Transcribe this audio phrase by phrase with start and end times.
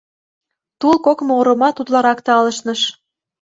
[0.79, 2.81] Тул кок могырымат утларак талышныш.